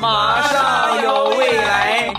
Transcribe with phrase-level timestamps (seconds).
[0.00, 2.12] 马上有未来，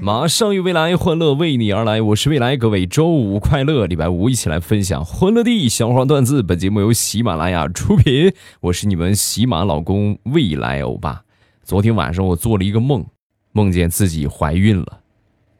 [0.00, 2.02] 马上有未来，欢乐为你而来。
[2.02, 6.42] 我是未来，各位周五快乐，礼拜五一起来分享欢乐地小话段子。
[6.42, 11.22] 本节目由喜马拉雅出品，我是你们喜马老公未来欧巴。
[11.64, 13.04] 昨天晚上我做了一个梦，
[13.52, 15.00] 梦见自己怀孕了，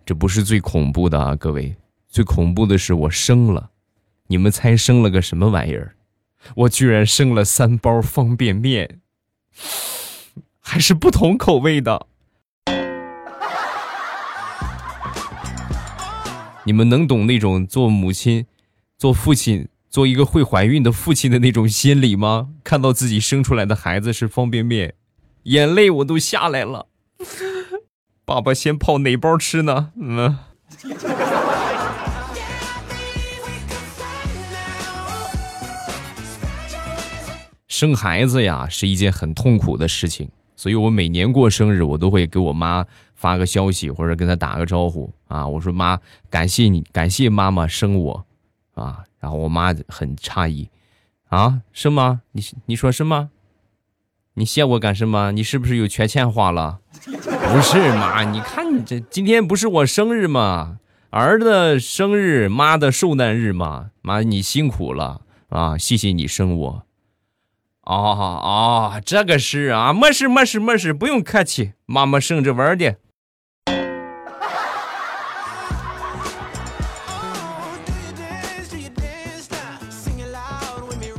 [0.05, 1.75] 这不是最恐怖的啊，各位，
[2.09, 3.71] 最恐怖的是我生了。
[4.27, 5.97] 你们猜生了个什么玩意儿？
[6.57, 9.01] 我居然生了三包方便面，
[10.61, 12.07] 还是不同口味的。
[16.65, 18.47] 你们能懂那种做母亲、
[18.97, 22.51] 做父亲、做一个会怀孕的父亲的那种心理吗？
[22.63, 24.95] 看到自己生出来的孩子是方便面，
[25.45, 26.87] 眼泪我都下来了。
[28.25, 29.91] 爸爸先泡哪包吃呢？
[29.97, 30.39] 嗯。
[37.81, 45.49] 生孩子呀是一件很痛苦的事情，所以我每年过生日，我都会给我妈发个消息或者跟她打个招呼啊。
[45.49, 48.27] 我说妈，感谢你，感谢妈妈生我，
[48.75, 49.05] 啊。
[49.19, 50.69] 然后我妈很诧异，
[51.31, 52.21] 啊，是吗？
[52.33, 53.31] 你你说什么？
[54.35, 55.33] 你谢我干什么？
[55.33, 56.81] 你是不是有缺钱花了？
[57.07, 60.81] 不是妈，你看你这今天不是我生日吗？
[61.09, 63.93] 儿子生日，妈的受难日嘛。
[64.03, 66.83] 妈，你辛苦了啊，谢谢你生我。
[67.91, 68.41] 哦
[68.95, 72.95] 哦，这个是啊，没事没事没事，不用客气，妈妈生着玩的。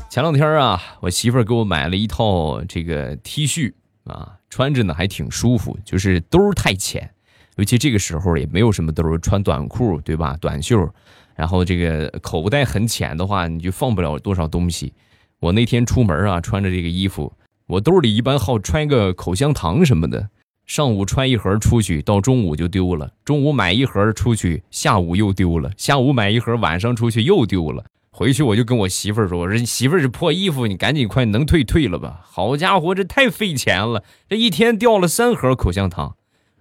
[0.09, 3.73] 前两天啊，我媳妇给我买了一套这个 T 恤
[4.05, 7.13] 啊，穿着呢还挺舒服，就是兜太浅，
[7.57, 10.37] 尤其这个时候也没有什么兜，穿短裤对吧？
[10.39, 10.89] 短袖，
[11.35, 14.93] 然后这个口袋很浅的话，你就放不了多少东西。
[15.41, 17.33] 我那天出门啊，穿着这个衣服，
[17.65, 20.29] 我兜里一般好揣个口香糖什么的。
[20.67, 27.83] 上午揣一盒出去，到中午就丢了；中午买一盒出去，下午又丢了；下午买一盒，晚上出去又丢了。
[28.11, 32.21] 回去我就跟我媳妇说：“我说媳妇，这破衣服你赶紧快能退退了吧！
[32.23, 36.15] 好家伙，这太费钱了，这一天掉了三盒口香糖。”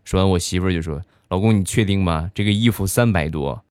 [0.04, 2.30] 说完，我媳妇就说：“老公，你确定吗？
[2.34, 3.62] 这个衣服三百多。”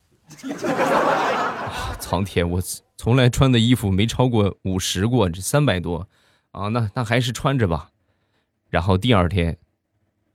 [2.00, 2.62] 苍天，我。
[3.02, 6.10] 从来穿的衣服没超过五十过，这三百多，
[6.52, 7.92] 啊，那那还是穿着吧。
[8.70, 9.58] 然后第二天，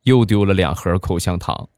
[0.04, 1.68] 又丢了两盒口香糖。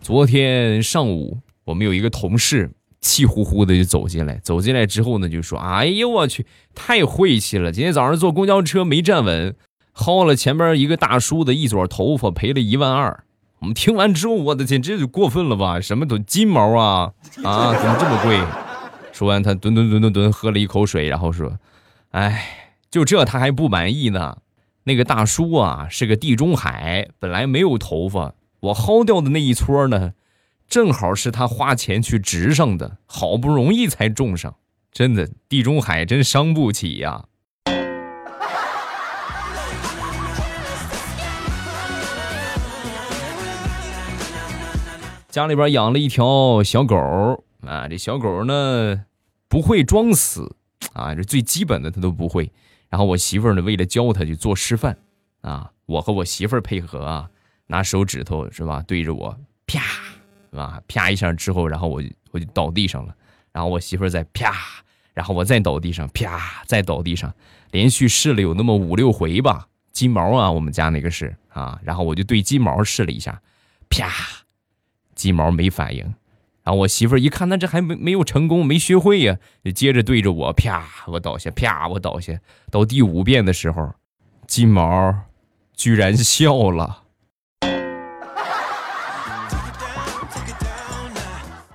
[0.00, 2.72] 昨天上午，我们有一个同事
[3.02, 7.70] 气呼呼的就走进来，走进来之后呢，就说：“哎呦我去，太晦气了！
[7.70, 9.54] 今天早上坐公交车没站稳，
[9.94, 13.24] 薅了前边一个大叔的一撮头发，赔了一万二。”
[13.60, 15.80] 我们听完之后，我的天，这就过分了吧？
[15.80, 17.12] 什么都金毛啊
[17.42, 18.38] 啊，怎么这么贵？
[19.12, 21.58] 说完，他吨吨吨吨吨喝了一口水，然后说
[22.12, 24.36] ：“哎，就这他还不满意呢。
[24.84, 30.12] 那个大叔啊，是个地中海，本来没有头发，我薅掉的那一撮呢，
[30.68, 34.56] 正好是他花钱去植上的，好不容易才种上。
[34.92, 37.24] 真的，地中海真伤不起呀。”
[45.36, 46.96] 家里边养了一条小狗
[47.60, 49.04] 啊，这小狗呢
[49.48, 50.56] 不会装死
[50.94, 52.50] 啊，这最基本的它都不会。
[52.88, 54.96] 然后我媳妇呢，为了教它，就做示范
[55.42, 55.70] 啊。
[55.84, 57.28] 我和我媳妇配合啊，
[57.66, 59.78] 拿手指头是吧，对着我啪，
[60.50, 60.80] 是吧？
[60.88, 63.14] 啪一下之后，然后我就我就倒地上了。
[63.52, 64.54] 然后我媳妇再啪，
[65.12, 67.30] 然后我再倒地上，啪，再倒地上，
[67.72, 69.68] 连续试了有那么五六回吧。
[69.92, 73.42] 金毛啊，我们家那个是啊，然后我就对金毛试了一下，
[73.90, 74.10] 啪。
[75.16, 76.04] 鸡毛没反应，
[76.62, 82.38] 然后我媳妇儿一看，那这还没没有成功，没学会呀，就接着对着我啪，我倒下，啪，我倒下。
[82.70, 83.94] 到第五遍的时候，
[84.46, 85.14] 金毛
[85.74, 87.02] 居然笑了。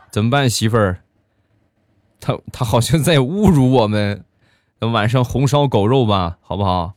[0.09, 0.99] 怎么办，媳妇儿？
[2.19, 4.23] 他他好像在侮辱我们。
[4.81, 6.93] 晚上红烧狗肉吧，好不好？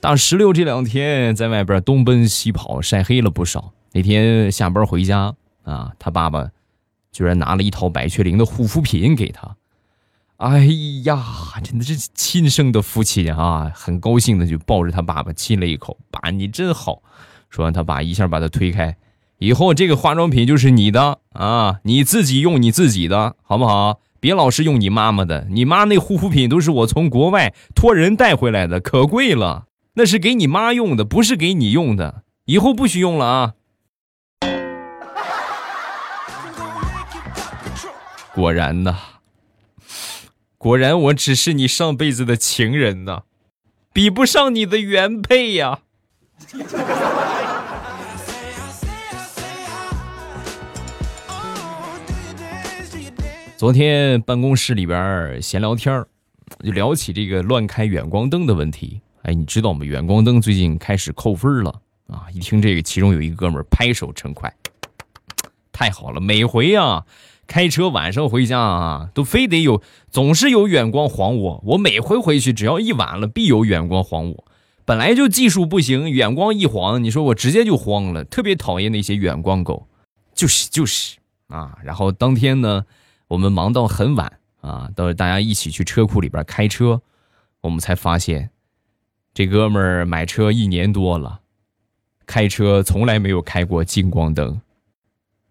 [0.00, 3.72] 大石榴这两天在外边东奔西跑，晒黑了不少。
[3.92, 6.48] 那天下班回家啊，他爸爸
[7.12, 9.56] 居然拿了一套百雀羚的护肤品给他。
[10.38, 10.66] 哎
[11.04, 11.22] 呀，
[11.62, 13.70] 真的是亲生的父亲啊！
[13.74, 15.98] 很高兴的就抱着他爸爸亲了一口。
[16.10, 17.02] 爸，你真好。
[17.50, 18.96] 说完，他爸一下把他推开。
[19.38, 24.00] 以后这个化妆品就是你的啊，你自己用你自己的，好不好？
[24.18, 25.46] 别老是用你妈妈的。
[25.50, 29.66] 你妈那护肤品都是我从国外托人带回来的，可贵了。
[29.94, 33.54] 那是给你妈用的，不是给你用的，以后不许用了啊！
[38.32, 38.96] 果然呐，
[40.56, 43.22] 果然我只是你上辈子的情人呐，
[43.92, 45.80] 比不上你的原配呀。
[53.56, 56.06] 昨天办公室里边闲聊天
[56.64, 59.02] 就聊起这个乱开远光灯的问题。
[59.22, 59.84] 哎，你知道吗？
[59.84, 62.26] 远光灯最近开始扣分了啊！
[62.32, 64.52] 一听这个，其中有一哥们拍手称快，
[65.72, 66.20] 太好了！
[66.20, 67.04] 每回啊，
[67.46, 71.62] 开车晚上回家啊，都非得有，总是有远光晃我。
[71.66, 74.44] 我每回回去，只要一晚了，必有远光晃我。
[74.86, 79.86] 本来就技术不行，远光一晃，你说我直接就慌了，特别讨厌那些远光狗。
[80.32, 81.18] 就是就是
[81.48, 81.76] 啊！
[81.84, 82.86] 然后当天呢，
[83.28, 87.02] 我们忙到很晚啊，到大家一起去车库里边开车，
[87.60, 88.50] 我们才发现。
[89.32, 91.40] 这哥们儿买车一年多了，
[92.26, 94.60] 开车从来没有开过近光灯，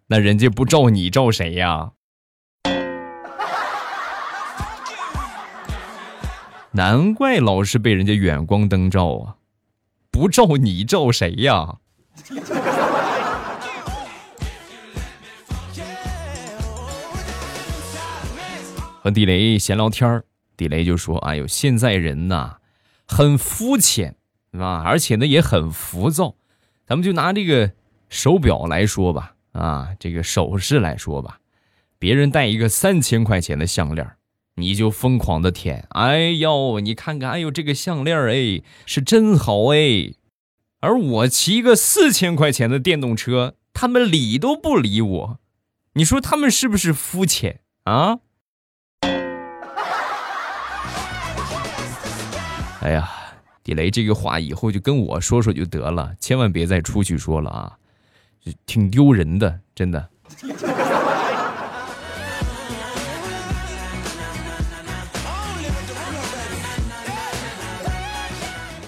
[0.08, 1.92] 那人家不照你照谁呀？
[6.72, 9.36] 难怪老是被人家远光灯照啊！
[10.10, 11.78] 不照你照谁呀？
[19.02, 20.22] 和地雷闲聊天儿，
[20.56, 22.58] 地雷就说：“哎呦，现在人呐。”
[23.10, 24.14] 很肤浅，
[24.52, 26.36] 啊，而且呢也很浮躁。
[26.86, 27.72] 咱们就拿这个
[28.08, 31.40] 手表来说吧，啊，这个首饰来说吧，
[31.98, 34.08] 别人戴一个三千块钱的项链，
[34.54, 35.86] 你就疯狂的舔。
[35.90, 40.14] 哎呦，你看看，哎呦，这个项链哎，是真好哎。
[40.78, 45.38] 而我骑一个四千块钱的电动车，他们理都不理我。
[45.94, 48.20] 你说他们是不是肤浅啊？
[52.80, 53.10] 哎呀，
[53.62, 57.76] 地雷这个话以后就跟我说说就得了，千万别再出去说了啊，
[58.64, 60.08] 挺丢人的，真的。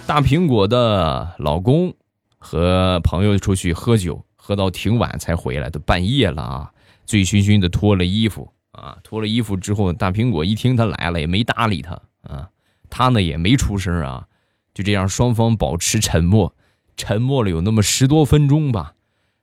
[0.07, 1.95] 大苹果的老公
[2.39, 6.73] 和朋友出去喝酒，喝到挺晚才回来，都半夜了啊，
[7.05, 11.93] 醉醺醺的脱了衣服啊，脱了衣服之后，大苹果一听他来了，也没搭理他
[12.23, 12.49] 啊。
[12.95, 14.29] 他呢也没出声啊，
[14.75, 16.55] 就这样双方保持沉默，
[16.95, 18.93] 沉默了有那么十多分钟吧。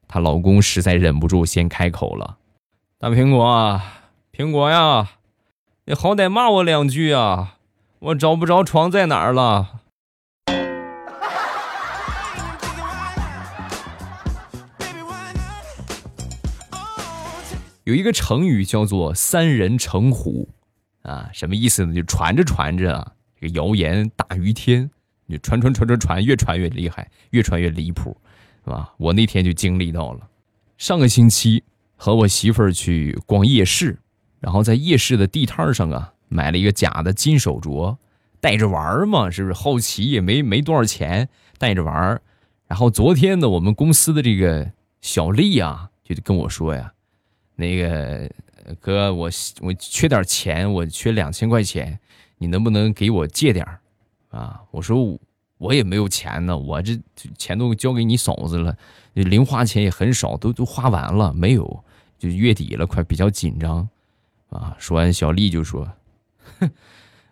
[0.07, 2.37] 她老公实在忍不住先开口了
[2.99, 5.13] ：“大苹果，啊苹果呀，
[5.85, 7.57] 你好歹骂我两句啊，
[7.97, 9.79] 我找不着床在哪儿了。”
[17.83, 20.49] 有一个成语叫做“三人成虎”，
[21.01, 21.95] 啊，什么意思呢？
[21.95, 22.95] 就传着传着。
[22.95, 24.89] 啊这个谣言大于天，
[25.25, 28.17] 你传传传传传，越传越厉害，越传越离谱，
[28.65, 28.93] 是吧？
[28.97, 30.27] 我那天就经历到了，
[30.77, 31.63] 上个星期
[31.95, 33.97] 和我媳妇儿去逛夜市，
[34.39, 37.95] 然后在夜市的地摊上啊，买了一个假的金手镯，
[38.41, 39.53] 戴着玩嘛，是不是？
[39.53, 42.21] 好奇也没没多少钱，戴着玩。
[42.67, 46.91] 然后昨天呢，我们公司的这个小丽啊，就跟我说呀，
[47.55, 48.29] 那个
[48.81, 49.29] 哥，我
[49.61, 51.99] 我缺点钱，我缺两千块钱。
[52.39, 53.79] 你能不能给我借点儿，
[54.31, 54.61] 啊？
[54.71, 55.19] 我说
[55.59, 56.99] 我也没有钱呢，我这
[57.37, 58.75] 钱都交给你嫂子了，
[59.13, 61.83] 零花钱也很少，都都花完了，没有，
[62.17, 63.87] 就月底了，快比较紧张，
[64.49, 64.75] 啊！
[64.79, 65.91] 说完，小丽就说
[66.59, 66.71] ：“哼，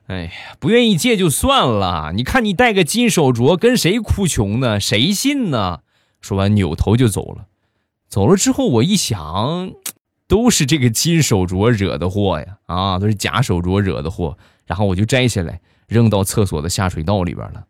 [0.07, 4.79] 哎呀，不愿意借就算了，你看你戴个金手镯，跟谁哭穷呢？
[4.79, 5.79] 谁信呢？”
[6.19, 7.47] 说完，扭头就走了。
[8.09, 9.71] 走了之后，我一想，
[10.27, 12.57] 都是这个金手镯惹的祸呀！
[12.65, 14.37] 啊，都是假手镯惹的祸。
[14.65, 17.63] 然后我就摘下来扔到厕所的下水道里边了。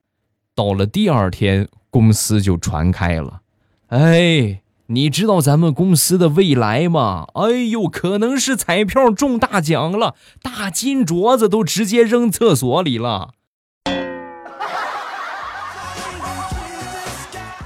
[0.55, 3.41] 到了第二天，公司就传开了。
[3.89, 7.27] 哎，你知道咱们公司的未来吗？
[7.35, 13.33] 哎呦，可能是彩票中大奖了，大金镯子都直接扔厕所里了。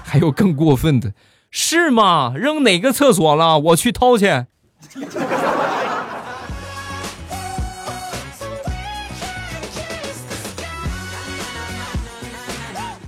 [0.03, 1.13] 还有更过分的，
[1.49, 2.33] 是吗？
[2.35, 3.57] 扔哪个厕所了？
[3.59, 4.47] 我去掏去。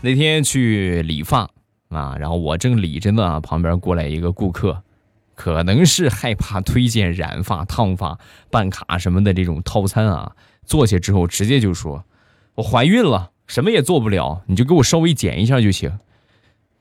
[0.01, 1.49] 那天去理发
[1.89, 4.83] 啊，然后我正理着呢，旁边过来一个顾客，
[5.35, 8.17] 可能是害怕推荐染发、烫发、
[8.49, 12.05] 办卡什么的这种套餐啊，坐下之后直接就说
[12.55, 15.99] ：“我怀孕了，什么也做不了，你就给我稍微剪一下就行。”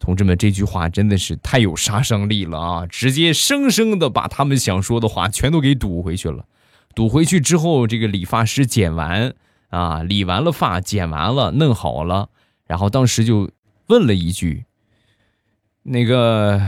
[0.03, 2.87] 同志们，这句话真的是太有杀伤力了啊！
[2.89, 6.45] 直接生生的把他们想说的话全都给堵回去了。
[6.93, 9.33] 堵回去之后，这个理发师剪完
[9.71, 12.31] 啊，理完了发，剪完了，弄好了。
[12.67, 13.53] 然后当时就
[13.87, 14.65] 问了一句
[15.85, 16.61] ：“那个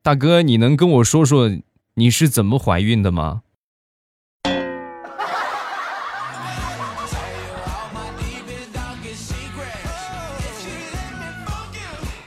[0.00, 1.50] 大哥，你能跟我说说
[1.94, 3.42] 你是怎么怀孕的吗？”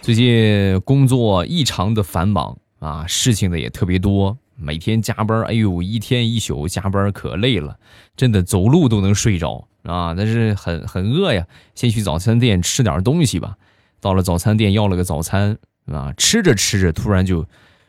[0.08, 7.78] 最近工作异常的繁忙啊，事情的也特别多，每天加班，哎呦，一天一宿加班可累了，
[8.16, 10.14] 真的走路都能睡着啊！
[10.16, 11.46] 但是很很饿呀，
[11.76, 13.58] 先去早餐店吃点东西吧。
[14.00, 17.46] 到了早餐店要了个早餐啊，吃着吃着突然就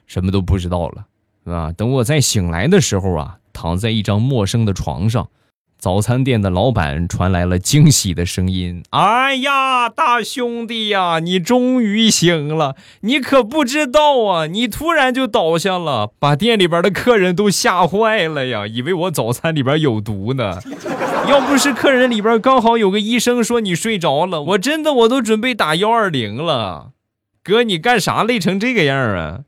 [0.08, 1.06] 什么都不知道了
[1.44, 1.70] 啊！
[1.70, 5.28] 等我再醒来的时候啊，躺在一张陌生的床上。
[5.78, 12.74] 早餐店的老板传来了惊喜的声音：“哎呀，大兄弟呀，你终于醒了！
[13.02, 20.58] 你可不知道啊，你突然就倒下了，把店里边的客人都吓坏了呀，以为我早餐里边有毒呢。
[21.30, 26.90] 要不是客人里边刚好有个医生说你睡着了，我真的我都准备打幺二零了。
[27.44, 29.40] 哥，你干啥累成这个样啊？”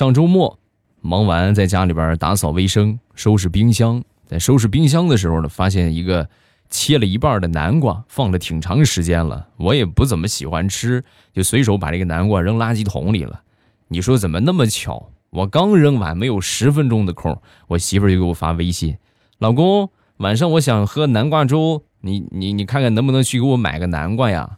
[0.00, 0.58] 上周末，
[1.02, 4.02] 忙完在家里边打扫卫生、收拾冰箱。
[4.26, 6.26] 在收拾冰箱的时候呢，发现一个
[6.70, 9.46] 切了一半的南瓜，放了挺长时间了。
[9.58, 11.04] 我也不怎么喜欢吃，
[11.34, 13.42] 就随手把这个南瓜扔垃圾桶里了。
[13.88, 15.10] 你说怎么那么巧？
[15.28, 17.38] 我刚扔完，没有十分钟的空，
[17.68, 18.96] 我媳妇就给我发微信
[19.36, 24.56] ：“老公，晚上我想喝南瓜粥，你你你看看能不能去给我买个南瓜呀？”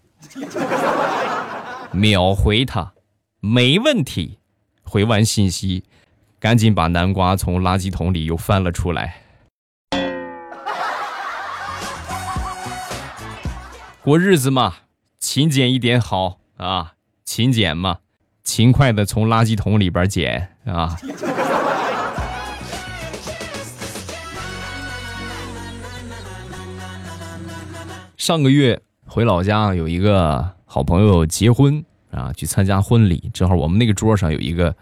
[1.91, 2.93] 秒回他，
[3.41, 4.39] 没问题。
[4.93, 5.85] 回完信息，
[6.39, 9.23] 赶紧把南瓜从垃圾桶里又翻了出来。
[14.03, 14.75] 过日子嘛，
[15.19, 16.93] 勤俭一点好啊！
[17.25, 18.01] 勤俭嘛，
[18.45, 20.95] 勤快的从垃圾桶里边捡啊！
[28.19, 31.83] 上个月回老家，有一个好朋友结婚。
[32.13, 34.73] 啊，去参加婚礼，正好我们那个桌上有一个，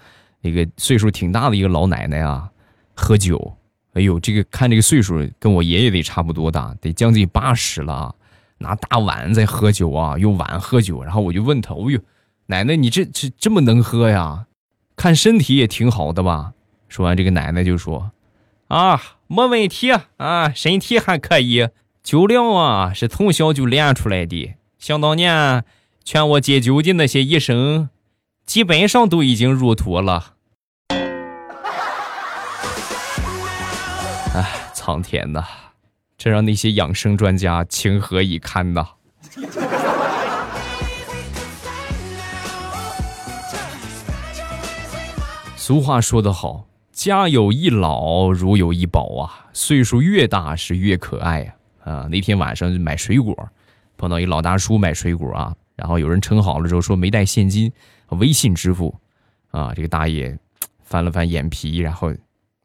[0.42, 2.50] 一个岁数挺大的一个老奶奶啊，
[2.94, 3.56] 喝酒。
[3.94, 8.14] 哎呦，这个看这个岁数跟我爷爷得差不多大，得将近八十了啊，
[8.58, 11.02] 拿大碗在喝酒啊，用碗喝酒。
[11.02, 11.99] 然后我就问他，哦呦，
[12.46, 14.46] 奶奶你这这这么能喝呀？
[14.96, 16.52] 看身体也挺好的吧？
[16.88, 18.10] 说完这个奶奶就说，
[18.68, 21.68] 啊，没问题啊，身体还可以，
[22.02, 25.64] 酒量啊是从小就练出来的，想当年。
[26.04, 27.90] 劝我戒酒的那些医生，
[28.45, 30.35] 基本上都已经入土了。
[34.35, 35.45] 哎，苍天呐，
[36.16, 38.87] 这让那些养生专家情何以堪呐！
[45.57, 49.47] 俗话说得好，家有一老，如有一宝啊。
[49.52, 51.54] 岁数越大是越可爱呀！
[51.85, 53.49] 啊，那天晚上就买水果，
[53.97, 55.54] 碰到一老大叔买水果啊。
[55.80, 57.72] 然后有人称好了之后说没带现金，
[58.10, 58.94] 微信支付，
[59.50, 60.38] 啊，这个大爷
[60.84, 62.12] 翻了翻眼皮，然后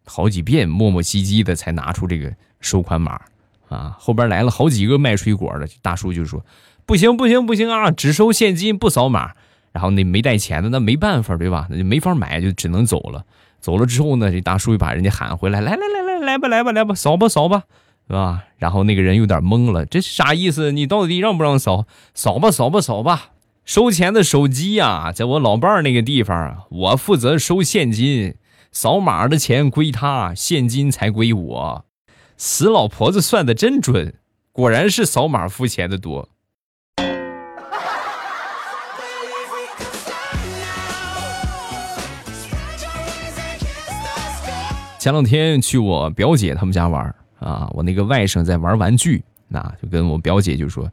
[0.05, 3.21] 好几遍磨磨唧唧的才拿出这个收款码，
[3.69, 6.45] 啊，后边来了好几个卖水果的大叔就说
[6.85, 9.31] 不行不行不行啊，只收现金不扫码。
[9.71, 11.67] 然后那没带钱的那没办法对吧？
[11.69, 13.25] 那就没法买，就只能走了。
[13.59, 17.63] 走了之后呢，这大叔又把人家喊回来，来来来来来吧来吧来吧，扫吧扫吧。
[18.07, 18.43] 是吧？
[18.57, 20.71] 然后那个人有点懵了，这是啥意思？
[20.71, 21.87] 你到底让不让扫？
[22.13, 23.31] 扫吧，扫吧，扫吧。
[23.65, 28.35] 收钱的手机呀，在我老伴儿那个地方，我负责收现金，
[28.71, 31.85] 扫码的钱归他，现金才归我。
[32.37, 34.13] 死老婆子算的真准，
[34.51, 36.29] 果然是扫码付钱的多。
[44.99, 47.15] 前两天去我表姐他们家玩。
[47.39, 50.91] 啊，我那个外甥在玩玩具，那就跟我表姐就说：“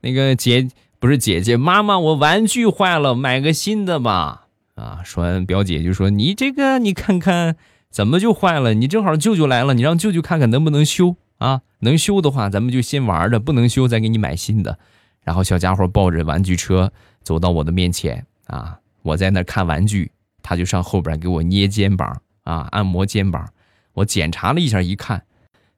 [0.00, 7.56] 那个姐不是姐姐，妈妈，我玩具坏了，买个新的吧。”啊，说完表姐就说：“你这个你看看
[7.90, 8.74] 怎么就坏了？
[8.74, 11.60] 你正好舅舅来了，你让舅舅看看能不能修啊？
[11.78, 14.78] 能修的话，咱们就先玩着；不能修，再给你买新的。”
[15.22, 20.10] 然后小家伙抱着玩具车走到我的面前，啊，我在那看玩具，
[20.42, 23.48] 他就上后边给我捏肩膀，啊，按摩肩膀。
[23.94, 25.22] 我检查了一下，一看。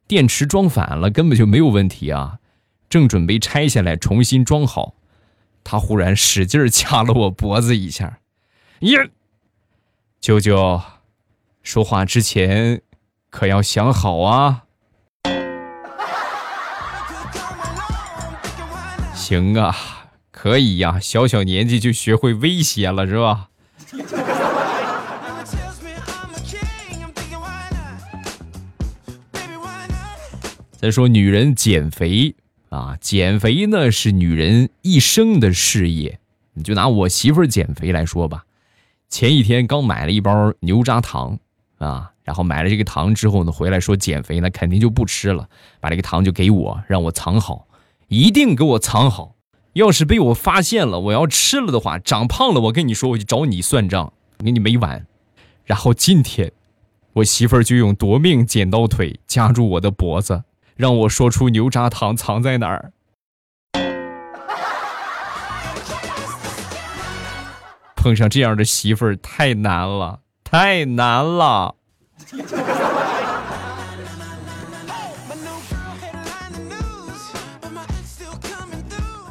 [0.09, 2.39] 电池装反了，根本就没有问题啊！
[2.89, 4.95] 正准备拆下来重新装好，
[5.65, 8.21] 他忽然使劲掐了我脖子一下。
[8.81, 9.11] 耶，
[10.21, 10.81] 舅舅，
[11.63, 12.83] 说话之前
[13.31, 14.63] 可要想好啊！
[19.13, 19.75] 行啊，
[20.31, 23.49] 可以呀，小小年纪就学会威胁了是吧？
[30.79, 32.35] 再说女人减肥
[32.69, 36.19] 啊，减肥呢是女人一生的事业。
[36.53, 38.45] 你就拿我媳妇儿减肥来说吧，
[39.09, 41.39] 前一天刚买了一包牛轧糖
[41.79, 45.49] 啊，然后买了这个糖之后呢，回来说减肥，那肯定就不吃了，
[45.81, 47.67] 把这个糖就给我，让我藏好，
[48.09, 49.35] 一定给我藏好。
[49.73, 55.07] 要是被我发现了，我要吃了的话，长胖了，我跟你说，我就找你算账，跟你没完。
[55.65, 56.53] 然后今天，
[57.15, 60.45] 我媳妇儿就用夺命剪刀腿夹住我的脖子，
[60.77, 62.93] 让我说出牛轧糖藏在哪儿。
[67.97, 71.75] 碰上这样的媳妇儿太难了，太难了。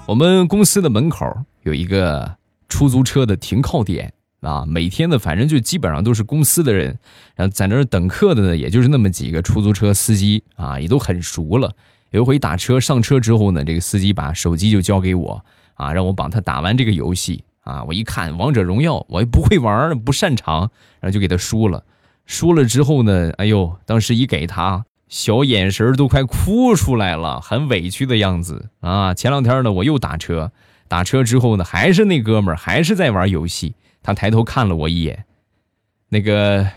[0.08, 1.26] 我们公司的门口
[1.62, 2.38] 有一个
[2.68, 4.12] 出租车的停靠点
[4.46, 6.98] 啊，每天呢，反正就基本上都是公司的人，
[7.36, 11.74] 然后在那儿等客的呢，也就是那么几个出租车司机啊，也都很熟了。
[12.12, 17.84] 有一回打车上车之后呢，这个司机把手机就交给我啊，让我帮他打完这个游戏啊。
[17.86, 21.84] 我一看王者荣耀，我也不会玩，不擅长，然后就给他输了。
[22.26, 24.86] 输了之后呢，哎呦，当时一给他。
[25.08, 29.14] 小眼神都快哭出来了，很委屈的样子啊！
[29.14, 30.52] 前两天呢，我又打车，
[30.88, 33.76] 打车之后呢，还是那哥们儿，还是在玩游戏。
[34.06, 35.26] 他抬头看了我一眼，
[36.10, 36.70] 那个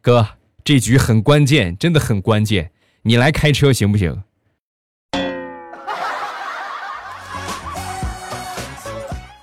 [0.00, 0.26] 哥，
[0.64, 2.72] 这局很关键，真的很关键，
[3.02, 4.24] 你来开车行不行？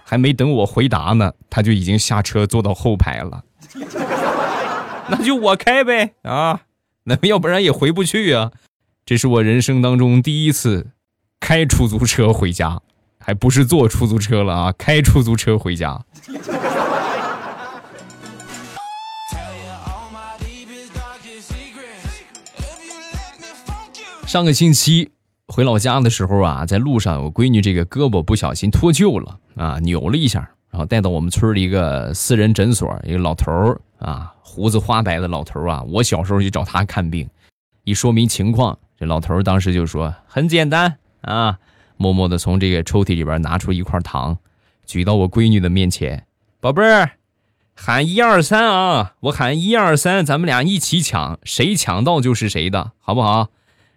[0.04, 3.46] 还没等我回答呢，他就已经下车坐到后排了。
[5.08, 6.64] 那就我开呗啊！
[7.06, 8.52] 那要不然也回不去啊！
[9.06, 10.88] 这是我人生当中第一次
[11.40, 12.82] 开出租车回家，
[13.20, 16.04] 还不是坐出租车了啊，开出租车回家。
[24.36, 25.12] 上个星期
[25.48, 34.34] 回老家的时候啊，在路上我闺女这个胳膊不小心脱臼了啊，扭了一下，然后带到我们村的一个私人诊所，一个老头儿啊。
[34.44, 37.30] 胡子花白的老头啊，我小时候就找他看病，
[37.86, 41.58] 一说明情况，这老头当时就说很简单啊，
[41.96, 44.38] 默默的从这个抽屉里边拿出一块糖，
[44.86, 46.26] 举到我闺女的面前，
[46.60, 47.12] 宝贝儿，
[47.74, 53.48] 喊一二三啊，我喊一二三，咱们俩一起抢，谁抢到就是谁的，好不好？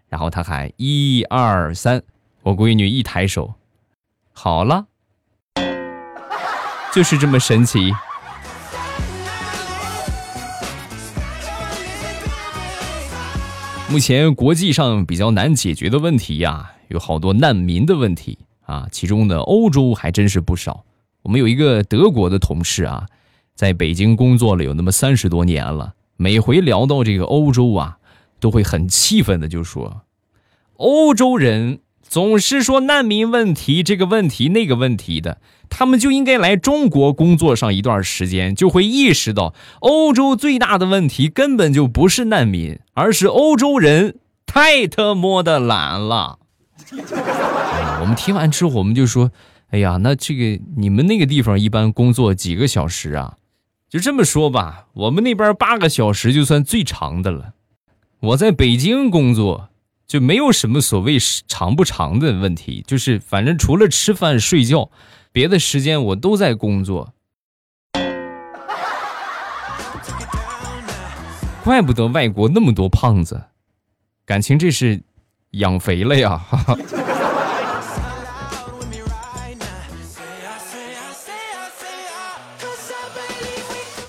[0.08, 2.02] 然后他喊一二三，
[2.42, 3.54] 我闺女一抬手，
[4.32, 4.86] 好了，
[6.94, 7.92] 就是这么神奇。
[13.90, 20.84] 目前国际上比较难解决的问题呀，有好多难民的问题啊，其中呢，欧洲还真是不少。
[21.22, 23.06] 我们有一个德国的同事啊，
[23.54, 27.97] 在北京工作了有那么三十多年了，每回聊到这个欧洲啊，
[28.40, 30.03] 都会很气愤的就说，
[30.77, 31.81] 欧洲人。
[32.11, 46.38] 总是说难民问题这个问题那个问题的，他们就应该来中国工作上一段时间，就会意识到欧洲最大的问题根本就不是难民，而是欧洲人太他妈的懒了。
[48.01, 49.31] 我们听完之后，我们就说
[49.68, 53.37] ：“哎呀，那这个你们那个地方一般工作几个小时啊？”
[53.90, 57.53] 就这么说吧，我们那边八个小时就算最长的了。
[58.20, 59.68] 我在北京工作。
[60.09, 64.90] 就没有什么所谓长不长的问题，就是反正除了吃饭睡觉，
[65.33, 67.12] 别的时间我都在工作。
[71.62, 73.42] 怪不得外国那么多胖子，
[74.24, 75.02] 感情这是
[75.50, 76.38] 养肥了呀！
[76.38, 76.78] 哈哈。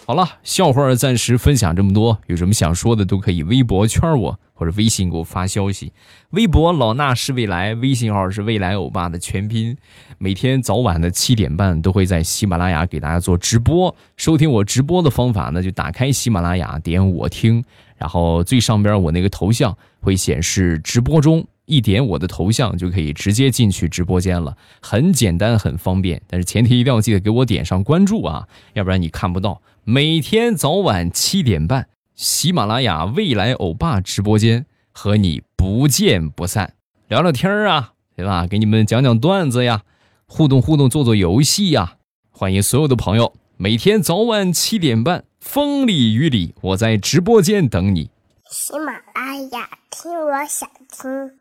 [0.10, 4.40] 好了，笑话暂时分享这么多，有什么想说的都可以微博圈我。
[4.56, 5.94] 或者微信给我发消息，
[6.32, 9.78] 微博老衲是未来，微信号是未来欧巴的全拼。
[10.18, 13.96] 每天早晚的七点半都会在喜马拉雅给大家做直播。
[14.18, 17.64] 收听我直播的方法呢，就打开喜马拉雅，点我听，
[17.96, 26.22] 然后最上边我那个头像会显示直播中，一点我的头像就可以直接进去直播间了，很简单很方便。
[26.28, 29.62] 但是前提一定要记得给我点上关注啊，要不然你看不到。
[29.84, 31.88] 每天早晚七点半。
[32.16, 36.74] 喜马拉雅未来欧巴直播间和你不见不散，
[37.08, 38.46] 聊聊天啊，对吧？
[38.46, 39.84] 给你们讲讲段子呀，
[40.26, 41.96] 互动互动，做做游戏呀。
[42.30, 48.10] 欢迎所有的朋友，每天早晚七点半，风里雨里，我在直播间等你。
[48.52, 51.39] 喜马拉雅听，我想听。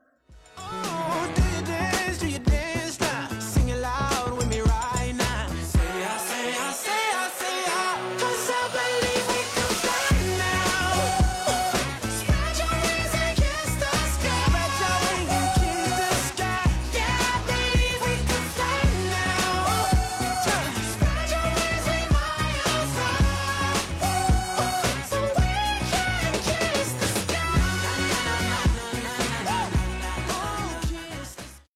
[0.61, 0.98] Oh.